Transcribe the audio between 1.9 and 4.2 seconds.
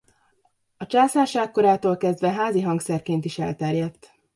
kezdve házi hangszerként is elterjedt.